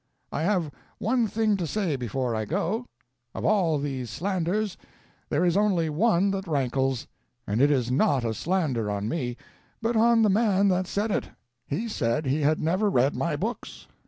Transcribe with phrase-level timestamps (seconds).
[0.31, 2.87] "I have one thing to say before I go.
[3.35, 4.75] Of all these slanders
[5.29, 7.05] there is only one that rankles,
[7.45, 9.37] and it is not a slander on me,
[9.79, 11.29] but on the man that said it.
[11.67, 13.85] He said he had never read my books.